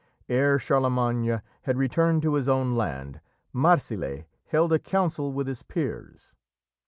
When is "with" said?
5.31-5.45